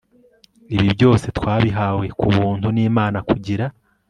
[0.75, 3.65] Ibi byose twabihawe ku buntu nImana kugira